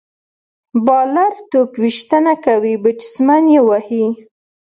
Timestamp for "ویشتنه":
1.83-2.33